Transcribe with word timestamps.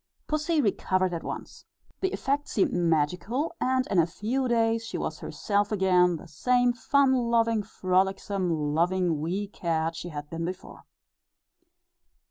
Pussy 0.25 0.59
recovered 0.61 1.13
at 1.13 1.21
once; 1.21 1.63
the 1.99 2.11
effect 2.11 2.47
seemed 2.47 2.73
magical; 2.73 3.53
and 3.61 3.85
in 3.91 3.99
a 3.99 4.07
few 4.07 4.47
days 4.47 4.83
she 4.83 4.97
was 4.97 5.19
herself 5.19 5.71
again, 5.71 6.15
the 6.15 6.27
same 6.27 6.73
fun 6.73 7.13
loving, 7.13 7.61
frolicsome, 7.61 8.73
loving 8.73 9.19
wee 9.21 9.45
cat 9.47 9.95
she 9.95 10.09
had 10.09 10.27
been 10.31 10.43
before. 10.43 10.85